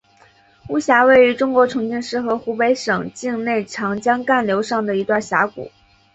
[0.69, 5.71] 巫峡位于中国重庆市和湖北省境内长江干流上的一段峡谷。